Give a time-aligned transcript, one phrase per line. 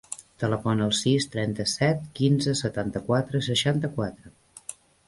[0.43, 4.39] Telefona al sis, trenta-set, quinze, setanta-quatre, seixanta-quatre.